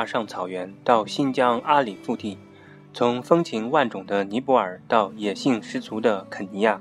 [0.00, 2.38] 坝上草原到新疆阿里腹地，
[2.94, 6.80] 从风情万种的尼泊尔到野性十足的肯尼亚，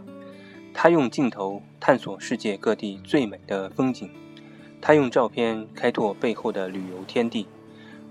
[0.73, 4.09] 他用镜头探索世界各地最美的风景，
[4.79, 7.45] 他用照片开拓背后的旅游天地。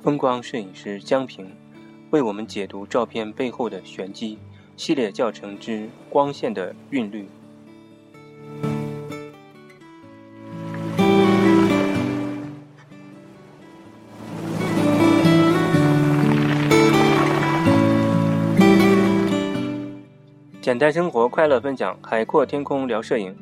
[0.02, 1.56] 风光摄影师江平
[2.10, 4.36] 为我们解读照片背后的玄机
[4.76, 7.26] 系列教程之光线的韵律。
[20.68, 23.34] 简单生活，快乐分享，海阔天空聊摄影。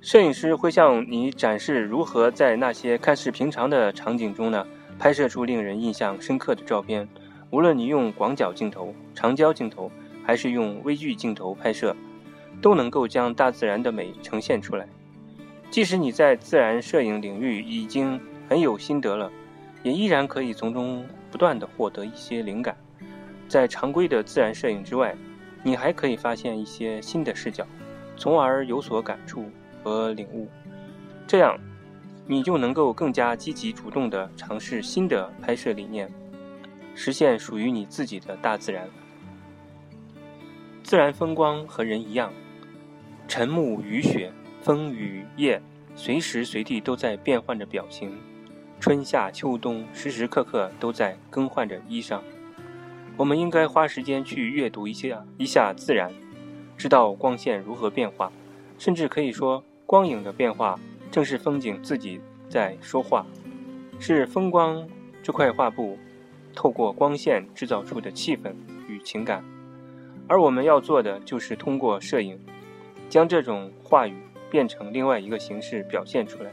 [0.00, 4.66] 摄影师会向你展示如何在那些看似平常的场景中呢，
[4.98, 7.08] 拍摄出令人印象深刻的照片。
[7.50, 9.92] 无论你用广角镜头、长焦镜头，
[10.24, 11.94] 还是用微距镜头拍摄，
[12.60, 14.88] 都能够将大自然的美呈现出来。
[15.70, 19.30] 即使你在自然摄影领域已经很有心得了，
[19.84, 22.76] 也依然可以从中不断的获得一些灵感。
[23.46, 25.14] 在常规的自然摄影之外。
[25.62, 27.66] 你还可以发现一些新的视角，
[28.16, 29.44] 从而有所感触
[29.82, 30.48] 和领悟，
[31.26, 31.58] 这样
[32.26, 36.10] 你就能够更加积极主动地尝试新的拍摄理念，
[36.94, 38.88] 实现属于你自己的大自然。
[40.82, 42.32] 自然风光和人一样，
[43.28, 45.60] 晨暮雨雪、风雨夜，
[45.94, 48.18] 随时随地都在变换着表情，
[48.80, 52.20] 春夏秋冬，时时刻刻都在更换着衣裳。
[53.16, 56.10] 我们应该花时间去阅读一下一下自然，
[56.76, 58.32] 知道光线如何变化，
[58.78, 60.78] 甚至可以说，光影的变化
[61.10, 63.26] 正是风景自己在说话，
[63.98, 64.88] 是风光
[65.22, 65.98] 这块画布
[66.54, 68.54] 透过光线制造出的气氛
[68.88, 69.44] 与情感。
[70.26, 72.38] 而我们要做的就是通过摄影，
[73.08, 74.16] 将这种话语
[74.48, 76.50] 变成另外一个形式表现出来，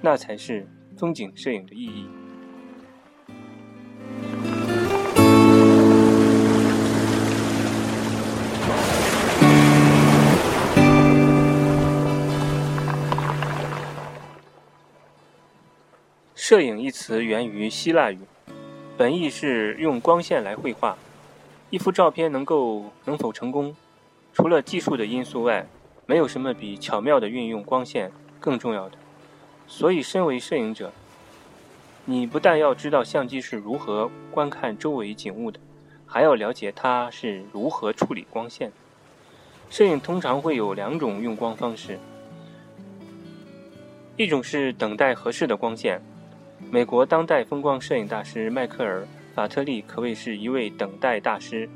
[0.00, 2.06] 那才是风景摄影的意义。
[16.50, 18.18] 摄影一词源于希腊语，
[18.96, 20.98] 本意是用光线来绘画。
[21.70, 23.76] 一幅照片能够能否成功，
[24.32, 25.64] 除了技术的因素外，
[26.06, 28.10] 没有什么比巧妙的运用光线
[28.40, 28.98] 更重要的。
[29.68, 30.92] 所以，身为摄影者，
[32.04, 35.60] 你不但要知道相机是如何观看周围景物的，
[36.04, 38.72] 还要了解它是如何处理光线。
[39.70, 42.00] 摄影通常会有两种用光方式，
[44.16, 46.02] 一种是等待合适的光线。
[46.68, 49.02] 美国当代风光摄影大师迈克尔·
[49.34, 51.68] 法特利可谓是一位等待大师。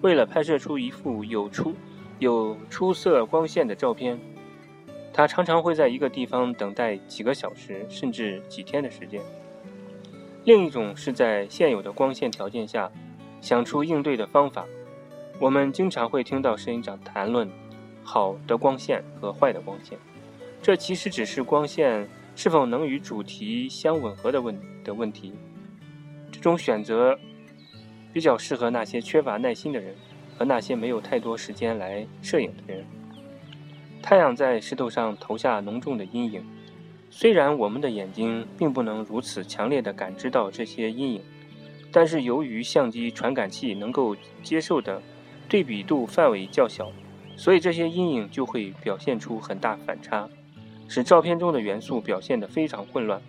[0.00, 1.74] 为了拍摄出一幅有出
[2.18, 4.18] 有出色光线的照片，
[5.12, 9.20] 他常常会在一个地方等待几个小时，甚至几天的时间。
[10.44, 12.90] 另一种是在现有的光线条件下
[13.40, 14.64] 想出应对的方法。
[15.38, 17.48] 我们经常会听到摄影长谈论
[18.02, 19.98] 好的光线和坏的光线，
[20.62, 22.08] 这其实只是光线。
[22.42, 25.34] 是否能与主题相吻合的问的问题，
[26.32, 27.14] 这种选择
[28.14, 29.94] 比较适合那些缺乏耐心的人
[30.38, 32.82] 和那些没有太多时间来摄影的人。
[34.00, 36.42] 太阳在石头上投下浓重的阴影，
[37.10, 41.22] 虽然我们的眼睛并不能如此强烈地感知到这些阴影，
[41.92, 45.02] 但是由于相机传感器能够接受的
[45.46, 46.90] 对比度范围较小，
[47.36, 50.26] 所以这些阴影就会表现出很大反差。
[50.90, 53.22] 使照片中的元素表现得非常混乱。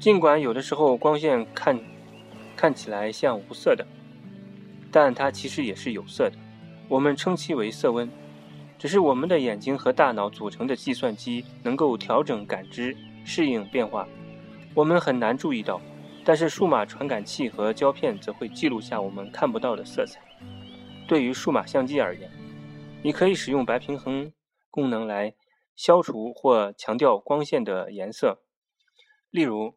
[0.00, 1.78] 尽管有的时候光线看
[2.56, 3.86] 看起来像无色的，
[4.90, 6.36] 但它其实也是有色的。
[6.88, 8.10] 我们称其为色温，
[8.76, 14.08] 只是我们的眼睛和大脑组成的计算机能够调整感知、适应变化，
[14.74, 15.80] 我们很难注意到。
[16.24, 20.20] 但是数码传感器和胶片则会记录下我们看不到的色彩。
[21.06, 22.28] 对于数码相机而言，
[23.02, 24.32] 你可以使用白平衡
[24.70, 25.34] 功能来
[25.74, 28.42] 消除或强调光线的颜色，
[29.30, 29.74] 例如，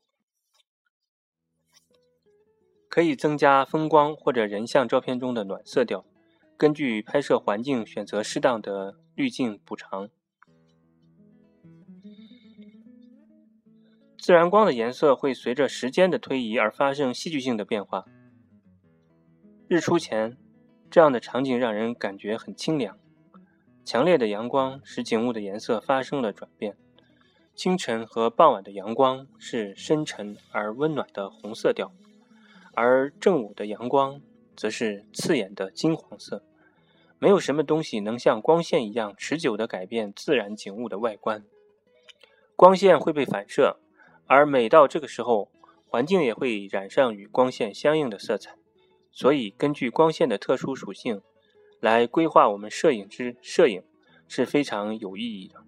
[2.90, 6.06] 可以增加风光或者人像照片中的暖色调，
[6.58, 10.10] 根据拍摄环境选择适当的滤镜补偿。
[14.18, 18.06] 自然光的颜色会随着时间的推移而发生戏剧性的变化。
[19.68, 20.38] 日出前，
[20.92, 22.98] 这样的场景让人感觉很清凉。
[23.86, 26.78] 强烈的阳光使景物的颜色发生了转变。
[27.56, 31.92] 清晨和傍晚的阳光是深沉而温暖的红色调，
[32.74, 34.22] 而正午的阳光
[34.56, 36.44] 则是刺眼的金黄色。
[37.20, 41.44] 没有什么东西能像光线一样持久地改变自然景物的外观。
[42.56, 43.78] 光线会被反射，
[44.26, 45.50] 而每到这个时候，
[45.88, 48.56] 环境也会染上与光线相应的色彩。
[49.12, 51.22] 所以，根据光线的特殊属性
[51.84, 53.84] 来规划我们摄影之摄影
[54.30, 55.62] 是非常有意义的。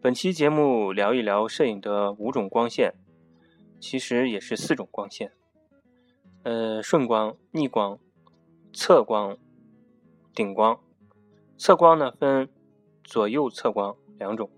[0.00, 2.94] 本期节目聊一聊摄影的五种光线，
[3.80, 5.32] 其实也是四种光线。
[6.44, 7.98] 呃，顺光、逆光、
[8.72, 9.36] 侧光、
[10.32, 10.78] 顶光。
[11.58, 12.48] 侧光呢分
[13.02, 14.48] 左右侧光两种，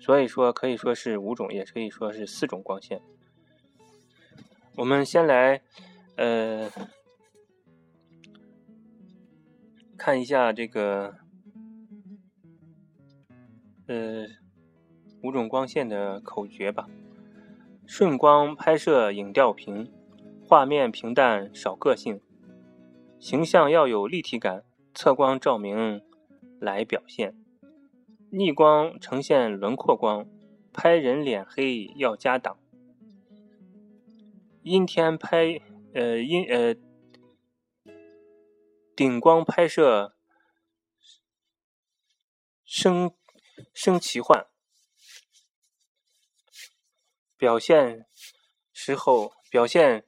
[0.00, 3.00] 所以说可以说是五种，也可以说是四种光线。
[4.74, 5.62] 我们先来。
[6.16, 6.68] 呃，
[10.02, 11.14] 看一下这个
[13.86, 14.24] 呃
[15.22, 16.88] 五种光线的口诀吧。
[17.86, 19.92] 顺光拍摄影调平，
[20.42, 22.18] 画面平淡少个性，
[23.18, 24.64] 形象要有立体感，
[24.94, 26.00] 侧光照明
[26.58, 27.34] 来表现。
[28.30, 30.26] 逆光呈现轮廓光，
[30.72, 32.56] 拍人脸黑要加档。
[34.62, 35.60] 阴天拍。
[35.92, 36.76] 呃，阴呃，
[39.00, 40.14] 顶光拍摄，
[42.66, 43.16] 生
[43.72, 44.46] 生奇幻，
[47.34, 48.04] 表现
[48.74, 50.06] 时候表现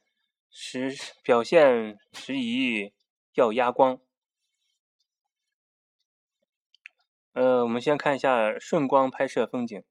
[0.51, 2.93] 时表现时宜
[3.33, 3.99] 要压光。
[7.31, 9.83] 呃，我们先看一下顺光拍摄风景，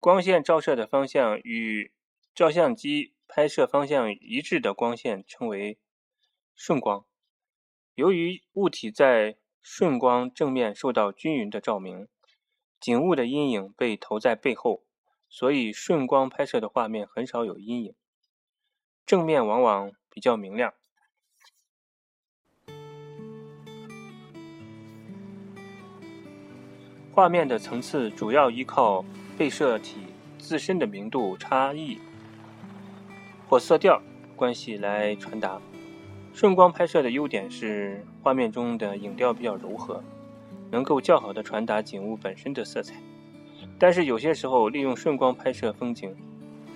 [0.00, 1.92] 光线照射的方向与
[2.34, 3.14] 照相机。
[3.28, 5.78] 拍摄方向一致的光线称为
[6.54, 7.06] 顺光。
[7.96, 12.06] 由于物体在顺光正面受到均匀的照明，
[12.78, 14.82] 景物的阴影被投在背后，
[15.30, 17.94] 所以顺光拍摄的画面很少有阴影，
[19.06, 20.74] 正面往往比较明亮。
[27.14, 29.02] 画面的层次主要依靠
[29.38, 29.96] 被摄体
[30.38, 31.98] 自身的明度差异。
[33.48, 34.02] 或色调
[34.36, 35.58] 关系来传达。
[36.36, 40.04] 顺光拍摄的优点是画面中的影调比较柔和，
[40.70, 42.94] 能够较好的传达景物本身的色彩。
[43.78, 46.14] 但是有些时候利用顺光拍摄风景，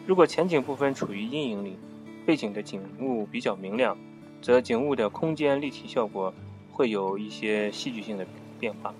[0.06, 1.76] 如果前景部分处于阴影里，
[2.24, 3.98] 背景的景物比较明亮，
[4.40, 6.32] 则景物的空间立体效果
[6.72, 8.26] 会有一些戏剧性的
[8.58, 8.94] 变化。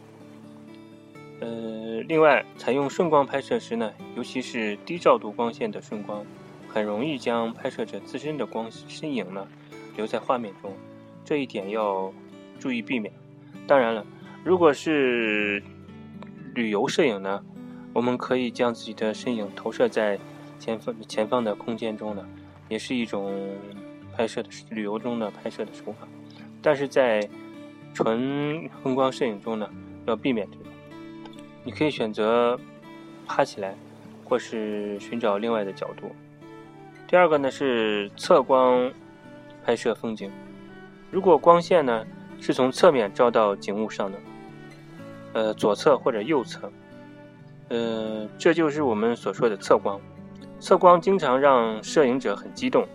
[1.41, 6.23] 呃，另外，采用顺光拍摄时呢，尤其是低照度光线的顺光。
[6.69, 9.49] 很容易将拍摄者自身的光身影呢
[9.97, 10.73] 留在画面中，
[11.25, 12.13] 这一点要
[12.59, 13.13] 注意避免。
[13.67, 14.05] 当然了，
[14.45, 15.63] 如果是
[16.55, 17.45] 旅游摄影呢，
[17.93, 20.19] 我们可以将自己的身影投射在
[20.59, 22.27] 前方前方的空间中呢，
[22.69, 23.57] 也是一种
[24.17, 26.09] 拍摄的旅游中的拍摄的手法。
[26.63, 27.29] 但是在
[27.95, 29.69] 纯风光摄影中呢，
[30.07, 30.67] 要避免这种。
[31.65, 32.59] 你可以选择
[33.27, 33.75] 趴起来，
[34.25, 36.11] 或是寻找另外的角度。
[37.07, 38.93] 第二个呢是侧光
[39.65, 40.31] 拍摄风景，
[41.11, 42.05] 如果光线呢
[42.41, 44.19] 是从侧面照到景物上的，
[45.35, 46.71] 呃左侧或者右侧，
[47.69, 50.01] 呃这就是我们所说的侧光。
[50.59, 52.87] 侧光经常让摄影者很激动，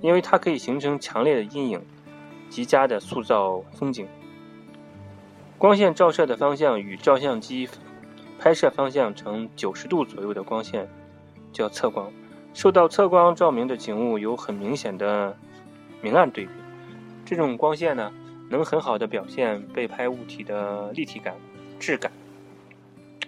[0.00, 1.80] 因为它可以形成强烈的阴影，
[2.48, 4.08] 极佳的塑造风景。
[5.56, 7.68] 光线照射的方向与照相机
[8.38, 10.88] 拍摄方向呈九十度左右的光线
[11.52, 12.10] 叫侧光。
[12.52, 15.36] 受到侧光照明的景物有很明显的
[16.02, 16.50] 明暗对比，
[17.24, 18.12] 这种光线呢，
[18.50, 21.36] 能很好的表现被拍物体的立体感、
[21.78, 22.10] 质感，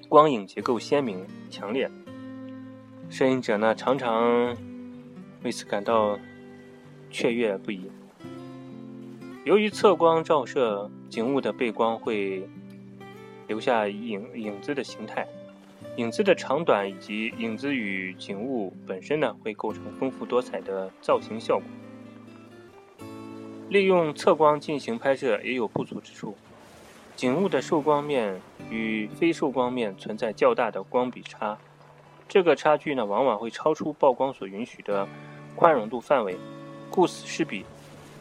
[0.08, 1.88] 光影结构鲜明强烈。
[3.08, 4.56] 摄影者呢，常常
[5.44, 6.18] 为此感到
[7.10, 7.88] 雀跃不已。
[9.44, 12.48] 由于侧光照射景物的背光会
[13.46, 15.24] 留下影影子的形态。
[15.96, 21.64] 影子的长短以及影子与景物本身呢，会构成丰富多彩的造型效果。
[23.68, 26.36] 利用侧光进行拍摄也有不足之处，
[27.16, 28.40] 景物的受光面
[28.70, 31.58] 与非受光面存在较大的光比差，
[32.28, 35.08] 这个差距呢，往往会超出曝光所允许的
[35.56, 36.36] 宽容度范围，
[36.90, 37.64] 顾此失彼，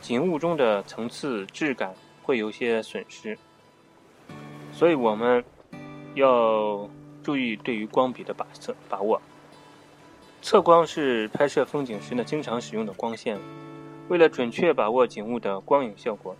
[0.01, 3.37] 景物中的层次质感会有些损失。
[4.71, 5.43] 所以我们
[6.15, 6.89] 要。
[7.23, 9.21] 注意对于光比的把测把握。
[10.41, 13.39] 侧光是拍摄风景时呢经常使用的光线。
[14.13, 16.35] 为了准确把握景物的光影效果，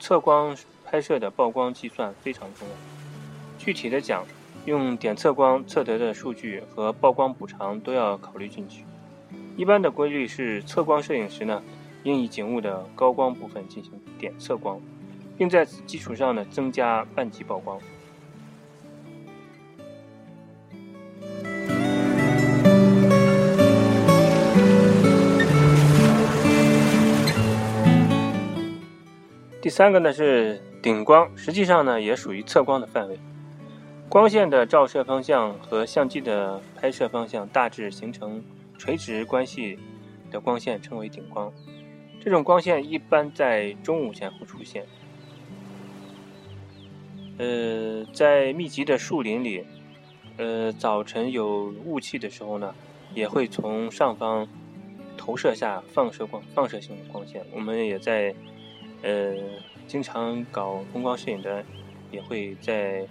[0.00, 2.74] 侧光拍摄的曝光计算非常重要。
[3.56, 4.26] 具体的讲，
[4.64, 8.84] 用点测光测得的数据和曝光补偿都要考虑进去。
[9.56, 11.62] 一般的规律是，测光摄影时呢，
[12.02, 14.80] 应以景物的高光部分进行点测光，
[15.38, 17.78] 并在此基础上呢增加半级曝光。
[29.62, 33.16] 第三个呢是顶光，实际上呢也属于测光的范围。
[34.08, 38.42] 光线的照射方向和相机的拍摄方向大致形成
[38.76, 39.78] 垂直关系
[40.32, 41.52] 的光线称为顶光。
[42.20, 44.84] 这种光线一般在中午前后出现。
[47.38, 49.64] 呃，在密集的树林里，
[50.38, 52.74] 呃，早晨有雾气的时候呢，
[53.14, 54.48] 也会从上方
[55.16, 57.46] 投射下放射光、放射性的光线。
[57.54, 58.34] 我们也在。
[59.02, 59.34] 呃，
[59.86, 61.64] 经常搞风光摄影的，
[62.10, 63.06] 也会在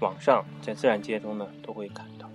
[0.00, 2.28] 网上、在自然界中呢，都会看到。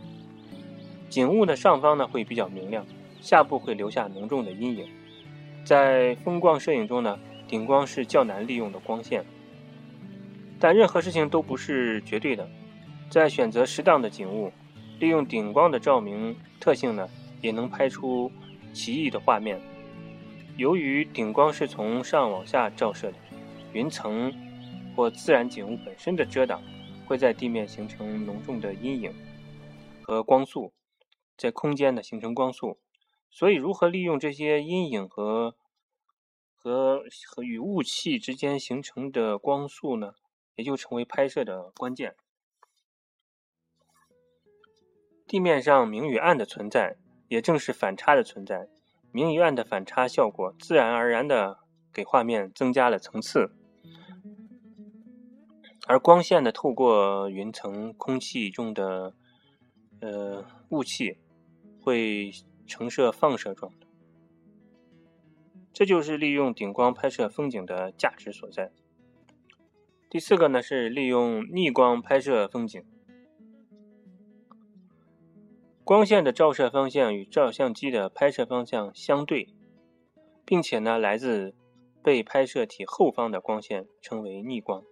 [1.09, 2.85] 景物的上方呢会比较明亮，
[3.19, 4.87] 下部会留下浓重的阴影。
[5.65, 9.25] 在风光摄影中呢，顶光是较难利用的光线。
[10.59, 12.47] 但任何事情都不是绝对的，
[13.09, 14.51] 在选择适当的景物，
[14.99, 17.09] 利用顶光的照明特性呢，
[17.41, 18.31] 也能拍出
[18.71, 19.59] 奇异的画面。
[20.59, 23.17] 由于顶光是从上往下照射的，
[23.71, 24.29] 云层
[24.93, 26.61] 或自然景物本身的遮挡
[27.07, 29.13] 会在地面形成浓重的阴影
[30.03, 30.73] 和光束，
[31.37, 32.77] 在空间呢形成光束。
[33.31, 35.55] 所以，如何利用这些阴影和
[36.53, 40.15] 和和与雾气之间形成的光束呢，
[40.55, 42.17] 也就成为拍摄的关键。
[45.25, 46.97] 地面上明与暗的存在，
[47.29, 48.67] 也正是反差的存在。
[49.11, 51.59] 明与暗的反差效果，自然而然的
[51.91, 53.51] 给画面增加了层次，
[55.87, 59.13] 而光线呢，透过云层、空气中的
[60.01, 61.17] 呃雾气，
[61.81, 62.31] 会
[62.67, 63.87] 呈射放射状的。
[65.73, 68.71] 这就是利用顶光拍摄风景的价值所在。
[70.09, 72.83] 第四个呢，是利用逆光拍摄风景。
[75.89, 79.47] 光线的照射方向与照相机的拍摄方向相对，
[80.45, 81.55] 并且呢，来自
[82.03, 84.83] 被拍摄体后方的光线称为逆光。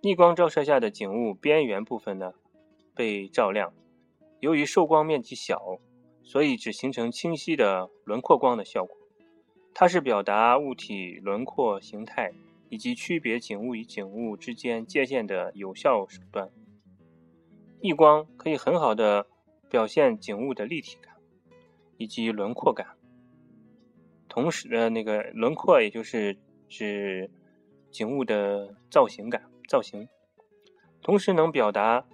[0.00, 2.32] 逆光照射下的景物边缘部分呢
[2.94, 3.74] 被照亮，
[4.40, 5.60] 由于受光面积小，
[6.22, 8.96] 所以只形成清晰的轮廓光的效果。
[9.74, 12.32] 它是表达物体轮廓形态
[12.70, 16.48] 以及区别景物与景物之间界限的有效手段。
[17.82, 19.26] 逆光可以很好的。
[19.72, 21.14] 表现景物的立体感
[21.96, 22.88] 以及轮廓感，
[24.28, 26.38] 同时呃，那个轮廓也就是
[26.68, 27.30] 指
[27.90, 30.06] 景物的造型感造型，
[31.00, 32.04] 同时能表达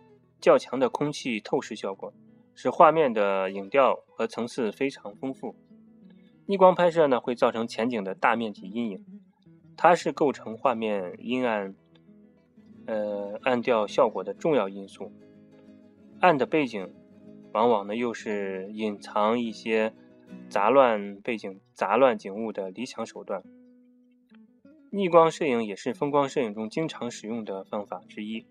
[0.41, 2.15] 较强的空气透视效果，
[2.55, 5.57] 使画面的影调和层次非常丰富。
[6.47, 9.05] 逆光拍摄呢，会造成前景的大面积阴影，
[9.77, 11.75] 它是构成画面阴暗
[12.87, 15.11] 呃暗调效果的重要因素。
[16.21, 16.95] 暗的背景。
[17.52, 19.95] 往往呢，又是隐藏一些
[20.49, 23.43] 杂乱背景、杂乱景物的理想手段。
[24.90, 28.47] 逆光摄影也是风光摄影中经常使用的方法之一。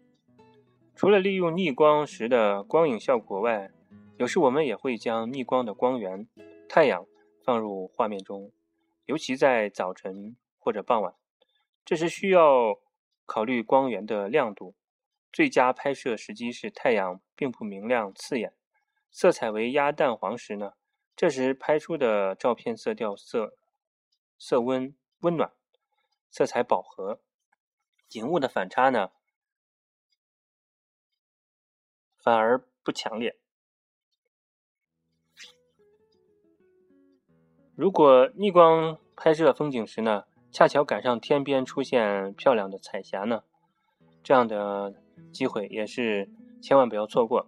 [0.95, 3.71] 除了利用逆光时的光影效果外，
[4.17, 6.27] 有时我们也会将逆光的光源——
[6.67, 7.05] 太阳
[7.43, 8.51] 放入画面中，
[9.05, 11.13] 尤其在早晨或者傍晚。
[11.85, 12.79] 这时需要
[13.25, 14.73] 考虑光源的亮度。
[15.31, 18.53] 最佳拍摄时机是太阳并不明亮刺眼。
[19.11, 20.73] 色彩为亚淡黄时呢，
[21.15, 23.57] 这时拍出的照片色调色
[24.37, 25.51] 色温温暖，
[26.29, 27.19] 色彩饱和，
[28.07, 29.09] 景物的反差呢
[32.17, 33.37] 反而不强烈。
[37.75, 43.43] 如果逆光拍摄风景时呢，恰巧赶上天边出现漂亮的彩霞呢，
[44.23, 46.29] 这样的机会也是
[46.61, 47.47] 千万不要错过。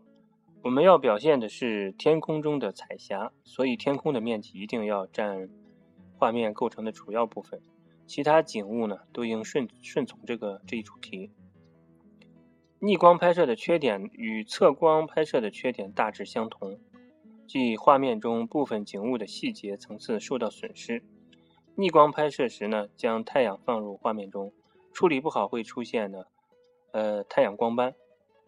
[0.62, 5.50] 我们要表现的是天空中的彩霞，所以天空的面积一定要占
[6.18, 7.62] 画面构成的主要部分，
[8.06, 11.32] 其他景物呢都应顺顺从这个这一主题。
[12.80, 16.78] 逆光拍摄的缺点与侧光拍摄的缺点大致相同，
[17.48, 21.02] 即画面中部分景物的细节层次受到损失。
[21.76, 24.52] 逆光拍摄时呢，将太阳放入画面中，
[24.92, 26.26] 处理不好会出现呢，
[26.92, 27.96] 呃，太阳光斑，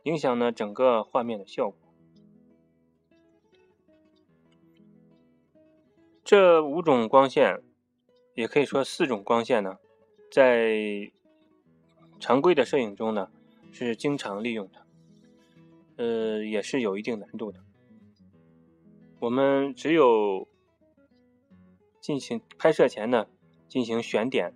[0.03, 1.80] 影响呢整个画面的效果。
[6.31, 7.61] 这五种光线，
[8.35, 9.79] 也可以说四种光线呢，
[10.31, 11.11] 在
[12.21, 13.29] 常规的摄影中呢
[13.73, 14.85] 是经常利用的，
[15.97, 17.59] 呃，也是有一定难度的。
[19.19, 20.47] 我们只有
[21.99, 23.27] 进行拍摄前呢
[23.67, 24.53] 进行选点，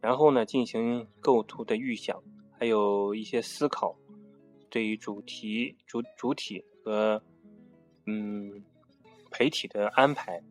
[0.00, 2.20] 然后呢进行构图的预想，
[2.58, 3.96] 还有一些思考，
[4.68, 7.22] 对于主题主主体和
[8.06, 8.64] 嗯
[9.30, 10.42] 陪体的安排。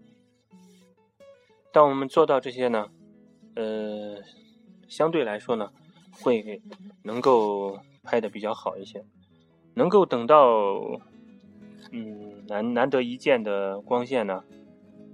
[1.76, 2.88] 当我们做到这些呢，
[3.56, 4.16] 呃，
[4.88, 5.74] 相对来说呢，
[6.10, 6.62] 会
[7.04, 9.04] 能够拍的比较好一些，
[9.74, 10.80] 能够等到
[11.92, 14.42] 嗯难难得一见的光线呢，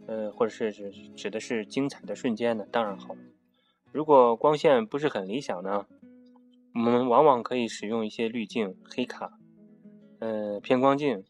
[0.06, 3.16] 呃，或者是指指的是精彩的瞬间呢，当然好。
[3.92, 5.88] 如果光线不是很理想呢，
[6.76, 9.40] 我们往往可以使用一些滤镜、黑卡，
[10.20, 11.24] 呃，偏光镜，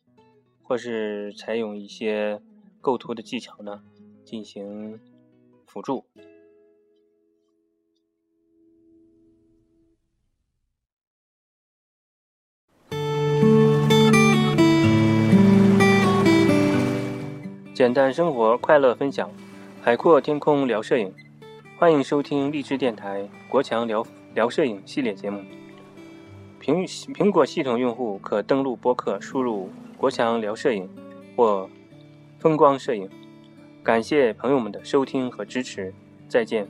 [0.61, 2.41] 或是采用一些
[2.81, 3.81] 构图的技巧呢，
[4.25, 4.99] 进行
[5.71, 6.05] 辅助。
[17.73, 19.31] 简单生活，快乐分享，
[19.81, 21.13] 海阔天空聊摄影，
[21.77, 25.41] 欢迎收听励志电台国强聊聊摄影系列节目。
[26.61, 30.89] 苹苹果系统用户可登录播客，输入“国强聊摄影”
[31.37, 31.69] 或
[32.39, 33.09] “风光摄影”。
[33.83, 35.93] 感谢朋友们的收听和支持，
[36.27, 36.67] 再见。